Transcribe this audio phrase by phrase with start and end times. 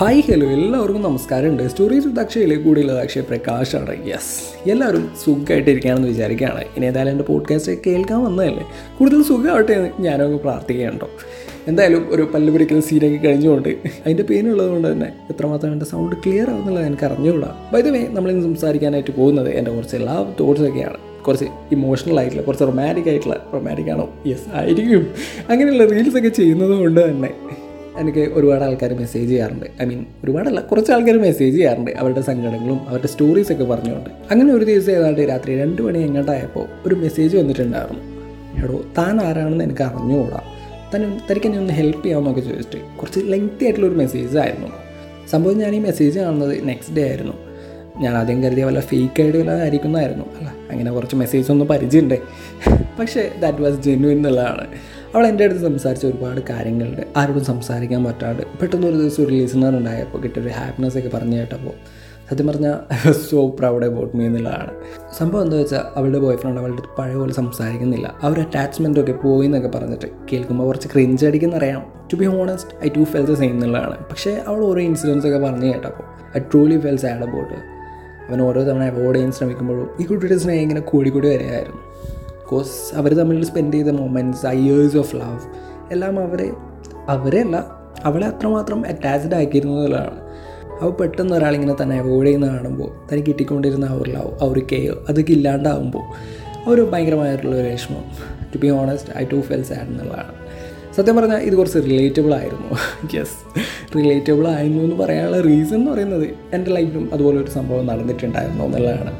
[0.00, 1.62] Hi hello എല്ലാവർക്കും നമസ്കാരമുണ്ട്.
[1.68, 4.08] Stories വിത്ത് അക്ഷയിലെ കൂടെയുള്ളത് അക്ഷയ് പ്രകാശാണ്.
[4.08, 6.64] യെസ് എല്ലാവരും സുഖമായിട്ടിരിക്കുകയാണെന്ന് വിചാരിക്കുകയാണ്.
[6.76, 8.66] ഇനി ഏതായാലും എന്റെ പോഡ്കാസ്റ്റ് കേൾക്കാൻ വന്നതല്ലേ?
[8.98, 11.10] കൂടുതൽ സുഖമാവട്ടെ എന്ന് ഞാനൊക്കെ പ്രാർത്ഥിക്കുകയുണ്ടോ
[11.68, 16.86] എന്തായാലും ഒരു പല്ല് പല്ലുപൊരിക്കൽ സീനൊക്കെ കഴിഞ്ഞുകൊണ്ട് അതിന്റെ പെയിനുള്ളത് കൊണ്ട് തന്നെ എത്രമാത്രം എന്റെ സൗണ്ട് ക്ലിയർ ആവുന്നുള്ളത്
[16.86, 17.70] എനിക്ക് അറിഞ്ഞുകൂടാ.
[17.72, 23.50] ബൈ വേ നമ്മളിന്ന് സംസാരിക്കാനായിട്ട് പോകുന്നത് എന്റെ കുറച്ച് ലവ് തോട്ട്സൊക്കെയാണ് കുറച്ച് ഇമോഷണൽ ആയിട്ടുള്ള കുറച്ച് റൊമാന്റിക് ആയിട്ടുള്ള
[23.54, 24.08] റൊമാന്റിക് ആണോ?
[24.26, 25.06] യെസ് ആയിരിക്കും.
[25.48, 27.30] അങ്ങനെയുള്ള റീൽസൊക്കെ ചെയ്യുന്നത് കൊണ്ട് തന്നെ
[27.98, 29.82] എനിക്ക് ഒരുപാട് ആൾക്കാർ മെസ്സേജ് ചെയ്യാറുണ്ട്.
[29.82, 34.10] ഐ മീൻ ഒരുപാടല്ല കുറച്ച് ആൾക്കാർ മെസ്സേജ് ചെയ്യാറുണ്ട് അവരുടെ സങ്കടങ്ങളും അവരുടെ സ്റ്റോറീസ് ഒക്കെ പറഞ്ഞുകൊണ്ട്.
[34.30, 38.02] അങ്ങനെ ഒരു ദിവസം ഏതാണ്ട് രാത്രി രണ്ട് മണി എങ്ങോട്ടായപ്പോൾ ഒരു മെസ്സേജ് വന്നിട്ടുണ്ടായിരുന്നു.
[38.64, 40.40] എടോ താൻ ആരാണെന്ന് എനിക്ക് അറിഞ്ഞുകൂടാ.
[40.94, 44.68] തന്നെ തനിക്ക് എന്നെ ഒന്ന് ഹെൽപ്പ് ചെയ്യാമെന്നൊക്കെ ചോദിച്ചിട്ട് കുറച്ച് ലെങ്തി ആയിട്ടുള്ള ഒരു മെസ്സേജ് ആയിരുന്നു.
[45.30, 47.32] സംഭവം ഞാൻ ഈ മെസ്സേജ് കാണുന്നത് നെക്സ്റ്റ് ഡേ ആയിരുന്നു.
[48.00, 52.18] ഞാൻ ആദ്യം കരുതിയ വല്ല ഫേക്ക് ആയിട്ട് വല്ല ആയിരിക്കുന്നതായിരുന്നു അല്ല അങ്ങനെ കുറച്ച് മെസ്സേജ് ഒന്നും പരിചയമുണ്ട്.
[52.98, 54.66] പക്ഷേ ദാറ്റ് വാസ് ജെന്യൂൻ എന്നുള്ളതാണ്.
[55.14, 57.02] അവൾ എന്റെ അടുത്ത് സംസാരിച്ച ഒരുപാട് കാര്യങ്ങളുണ്ട്.
[57.16, 61.74] ആരോടും സംസാരിക്കാൻ പറ്റാണ്ട് പെട്ടെന്ന് ഒരു ദിവസം ഒരു ലിസണർ ഉണ്ടായപ്പോൾ കിട്ടിയൊരു ഹാപ്പിനെസ് ഒക്കെ പറഞ്ഞു കേട്ടപ്പോൾ
[62.30, 64.72] സത്യം പറഞ്ഞാൽ സോ പ്രൗഡ് അബൌട്ട് മീ എന്നുള്ളതാണ്.
[65.18, 68.14] സംഭവം എന്താ വെച്ചാൽ അവളുടെ ബോയ് ഫ്രണ്ട് അവളുടെ പഴയ പോലെ സംസാരിക്കുന്നില്ല.
[68.22, 73.04] അവർ അറ്റാച്ച്മെന്റ് ഒക്കെ പോയി എന്നൊക്കെ പറഞ്ഞിട്ട് കേൾക്കുമ്പോൾ കുറച്ച് cringe അടിക്കുന്നറിയാം to be honest I too
[73.04, 73.98] feels same എന്നുള്ളതാണ്.
[73.98, 77.54] പക്ഷേ അവൾ ഓരോ ഇൻസിഡൻസ് ഒക്കെ പറഞ്ഞു കേട്ടപ്പോൾ I truly feels add about
[78.28, 81.80] അവൻ ഓരോ തവണ അവോയ്ഡ് ചെയ്യാൻ ശ്രമിക്കുമ്പോഴും ഈ കുട്ടിയുടെ സ്നേഹം ഇങ്ങനെ കൂടി കൂടി വരികയായിരുന്നു.
[82.50, 85.40] ബിക്കോസ് അവർ തമ്മിൽ സ്പെൻഡ് ചെയ്ത മൊമെന്റ്സ് ആ ഇയേഴ്സ് ഓഫ് ലവ്
[85.92, 86.52] എല്ലാം അവരെ
[87.08, 87.56] അവരെ അല്ല
[88.04, 90.20] അവളെ അത്രമാത്രം അറ്റാച്ച്ഡ് ആക്കിയിരുന്നതിലാണ്
[90.80, 96.04] അവ പെട്ടെന്ന് ഒരാളിങ്ങനെ തന്നെ അവോയ്ഡ് ചെയ്യുന്ന കാണുമ്പോൾ തനിക്ക് കിട്ടിക്കൊണ്ടിരുന്ന ഒരു ലവ് ആ കെയർ അതൊക്കെ ഇല്ലാണ്ടാവുമ്പോൾ
[96.66, 98.04] അവർ ഭയങ്കരമായിട്ടുള്ള ഒരു വിഷമം.
[98.54, 100.32] To be honest I too feel sad എന്നുള്ളതാണ്.
[100.96, 102.68] സത്യം പറഞ്ഞാൽ ഇത് കുറച്ച് റിലേറ്റബിൾ ആയിരുന്നു.
[103.16, 103.36] യെസ്
[103.96, 109.12] റിലേറ്റബിൾ ആയിരുന്നു എന്ന് പറയാനുള്ള റീസൺ എന്ന് പറയുന്നത് എന്റെ ലൈഫിലും അതുപോലെ ഒരു സംഭവം നടന്നിട്ടുണ്ടായിരുന്നു എന്നുള്ളതാണ്.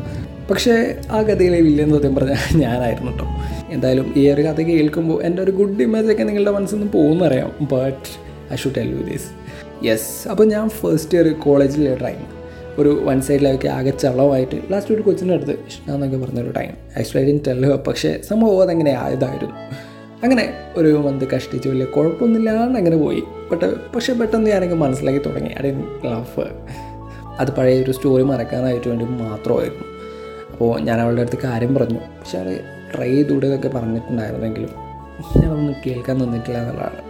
[0.51, 3.27] പക്ഷേ ആ കഥയിലെ വില്ലൻ സത്യം പറഞ്ഞാൽ ഞാനായിരുന്നു കേട്ടോ
[3.71, 7.53] എന്തായാലും ഈ ഒരു കഥ കേൾക്കുമ്പോൾ എന്റെ ഒരു ഗുഡ് ഇമേജ് ഒക്കെ നിങ്ങളുടെ മനസ്സിൽ നിന്ന് പോകുന്നറിയാം.
[7.73, 9.29] But I should tell you this
[9.87, 12.39] yes അപ്പോൾ ഞാൻ ഫസ്റ്റ് ഇയർ കോളേജിലെ ടൈം
[12.79, 17.41] ഒരു വൺ സൈഡിലൊക്കെ ആകെ ചളമായിട്ട് ലാസ്റ്റ് ഒരു കൊച്ചിന്റെ അടുത്ത് ഇഷ്ടമെന്നൊക്കെ പറഞ്ഞൊരു ടൈം ആക്ച്വലി ഐ ഡിൻ
[17.47, 19.55] ടെല്ലോ പക്ഷേ സംഭവം അതങ്ങനെ ആയതായിരുന്നു.
[20.25, 23.23] അങ്ങനെ ഒരു മന്ത് കഷ്ടിച്ച് വലിയ കുഴപ്പമൊന്നുമില്ലാണ്ട് അങ്ങനെ പോയി.
[23.53, 25.51] ബട്ട് പക്ഷേ പെട്ടെന്ന് ഞാനൊക്കെ മനസ്സിലാക്കി തുടങ്ങി.
[25.51, 26.47] ഐ ലവ്
[27.39, 29.98] അത് പഴയ ഒരു സ്റ്റോറി മറക്കാനായിട്ട് വേണ്ടി മാത്രമായിരുന്നു.
[30.59, 31.99] അപ്പോൾ ഞാൻ അവളുടെ അടുത്ത് കാര്യം പറഞ്ഞു.
[31.99, 32.61] പക്ഷെ അവൾ
[32.95, 34.71] ട്രൈ ചെയ്തുകൂടെന്നൊക്കെ പറഞ്ഞിട്ടുണ്ടായിരുന്നെങ്കിലും
[35.37, 37.01] ഞാനൊന്നും കേൾക്കാൻ നിന്നിട്ടില്ല എന്നുള്ളതാണ്.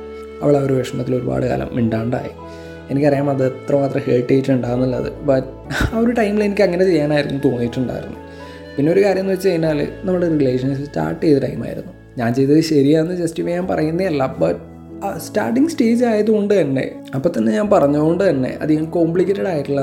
[0.42, 2.30] അവൾ ആ ഒരു വിഷമത്തിൽ ഒരുപാട് കാലം മിണ്ടാണ്ടായി.
[2.90, 5.48] എനിക്കറിയാം അത് എത്രമാത്രം ഹേർട്ട് ചെയ്തിട്ടുണ്ടാകുന്നുള്ളത് ബട്ട്
[5.94, 8.18] ആ ഒരു ടൈമിൽ എനിക്ക് അങ്ങനെ ചെയ്യാനായിരുന്നു തോന്നിയിട്ടുണ്ടായിരുന്നു
[8.76, 13.50] പിന്നെ ഒരു കാര്യം എന്ന് വെച്ച് കഴിഞ്ഞാൽ നമ്മുടെ റിലേഷൻഷിപ്പ് സ്റ്റാർട്ട് ചെയ്ത ടൈമായിരുന്നു ഞാൻ ചെയ്തത് ശരിയാണെന്ന് ജസ്റ്റിഫൈ
[13.50, 14.60] ഞാൻ പറയുന്നേ അല്ല ബട്ട്
[15.18, 19.80] സ്റ്റാർട്ടിങ് സ്റ്റേജ് ആയതുകൊണ്ട് തന്നെ അപ്പോൾ തന്നെ ഞാൻ പറഞ്ഞതുകൊണ്ട് തന്നെ അധികം കോംപ്ലിക്കേറ്റഡ് ആയിട്ടുള്ള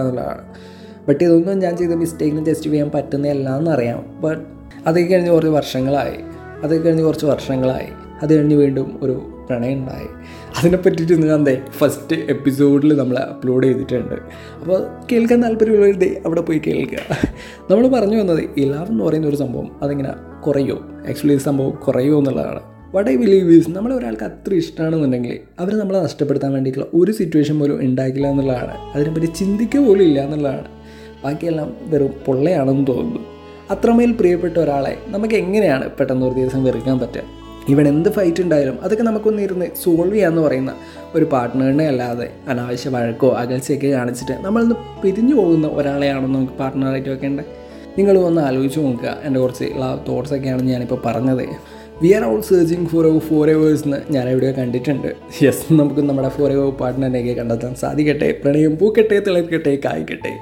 [1.08, 4.42] ബട്ട് ഇതൊന്നും ഞാൻ ചെയ്ത മിസ്റ്റേക്കിന് ജസ്റ്റ് ചെയ്യാൻ പറ്റുന്നതല്ല എന്നറിയാം ബട്ട്
[4.88, 6.18] അത് കഴിഞ്ഞ് കുറച്ച് വർഷങ്ങളായി.
[6.64, 7.88] അത് കഴിഞ്ഞ് കുറച്ച് വർഷങ്ങളായി.
[8.22, 10.08] അത് കഴിഞ്ഞ് വീണ്ടും ഒരു പ്രണയം ഉണ്ടായി.
[10.60, 11.46] അതിനെ പറ്റിയിട്ട് ഞാൻ
[11.78, 14.16] ഫസ്റ്റ് എപ്പിസോഡിൽ നമ്മൾ അപ്ലോഡ് ചെയ്തിട്ടുണ്ട്.
[14.62, 16.98] അപ്പോൾ കേൾക്കാൻ താല്പര്യമുള്ളവർ അവിടെ പോയി കേൾക്കുക.
[17.72, 20.10] നമ്മൾ പറഞ്ഞു വന്നത് ഈ ലവ് എന്ന് പറയുന്ന ഒരു സംഭവം അതിങ്ങനെ
[20.46, 20.76] കുറയോ?
[21.10, 22.60] ആക്ച്വലി ഈ സംഭവം കുറയോ എന്നുള്ളതാണ്.
[22.96, 27.80] വട്ട് ഐ ബിലീവ് ഈസ് നമ്മളെ ഒരാൾക്ക് അത്ര ഇഷ്ടമാണെന്നുണ്ടെങ്കിൽ അവർ നമ്മളെ നഷ്ടപ്പെടുത്താൻ വേണ്ടിയിട്ടുള്ള ഒരു സിറ്റുവേഷൻ പോലും
[27.80, 28.78] ഉണ്ടാക്കില്ല എന്നുള്ളതാണ്.
[28.96, 30.75] അതിനെപ്പറ്റി ചിന്തിക്കുക പോലും ഇല്ല എന്നുള്ളതാണ്.
[31.26, 33.22] ബാക്കിയെല്ലാം വെറും പൊള്ളയാണെന്ന് തോന്നുന്നു.
[33.72, 37.24] അത്രമേൽ പ്രിയപ്പെട്ട ഒരാളെ നമുക്ക് എങ്ങനെയാണ് പെട്ടെന്ന് ഒരു ദിവസം വെറുക്കാൻ പറ്റുക?
[37.70, 40.72] ഇവൻ എന്ത് ഫൈറ്റ് ഉണ്ടായാലും അതൊക്കെ നമുക്കൊന്ന് ഇരുന്ന് സോൾവ് ചെയ്യാമെന്ന് പറയുന്ന
[41.16, 47.46] ഒരു പാർട്ട്ണറിനെ അല്ലാതെ അനാവശ്യ വഴക്കോ അകൽച്ചയൊക്കെ കാണിച്ചിട്ട് നമ്മളിന്ന് പിരിഞ്ഞു പോകുന്ന ഒരാളെയാണെന്ന് നമുക്ക് പാർട്ട്ണറായിട്ട് വെക്കേണ്ടത്
[47.98, 49.18] നിങ്ങൾ ഒന്ന് ആലോചിച്ച് നോക്കുക.
[49.24, 49.66] എന്റെ കുറച്ച്
[50.08, 51.44] തോട്ട്സൊക്കെയാണ് ഞാനിപ്പോൾ പറഞ്ഞത്.
[52.02, 55.10] We are out searching for ever for evers എന്ന് ഞാൻ എവിടെയോ കണ്ടിട്ടുണ്ട്.
[55.44, 58.30] യെസ് നമുക്ക് നമ്മുടെ ഫോർ എവർ പാർട്ട്ണറിനെയൊക്കെ കണ്ടെത്താൻ സാധിക്കട്ടെ.
[58.44, 60.34] പ്രണയം പൂക്കട്ടെ തിളക്കട്ടെ കായ്ക്കട്ടെ.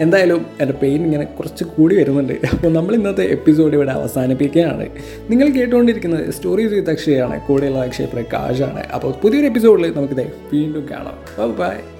[0.00, 2.32] എന്തായാലും എന്റെ പെയിൻ ഇങ്ങനെ കുറച്ച് കൂടി വരുന്നുണ്ട്.
[2.32, 4.88] അപ്പോൾ നമ്മൾ ഇന്നത്തെ എപ്പിസോഡ് ഇവിടെ അവസാനിപ്പിക്കുകയാണ്.
[5.30, 7.46] നിങ്ങൾ കേട്ടുകൊണ്ടിരിക്കുന്നത് സ്റ്റോറീസ് വിത്ത് അക്ഷയാണ്.
[7.46, 8.86] കൂടെയുള്ള അക്ഷയ പ്രകാശാണ്.
[8.94, 11.18] അപ്പോൾ പുതിയൊരു എപ്പിസോഡിൽ നമുക്കിത് വീണ്ടും കാണാം.
[11.58, 11.97] ബൈ